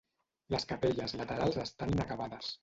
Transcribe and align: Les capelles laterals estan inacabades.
Les 0.53 0.63
capelles 0.71 1.13
laterals 1.21 1.61
estan 1.65 1.95
inacabades. 1.99 2.51